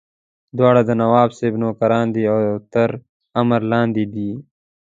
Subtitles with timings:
[0.57, 2.37] دواړه د نواب صاحب نوکران دي او
[2.73, 2.89] تر
[3.41, 4.31] امر لاندې دي.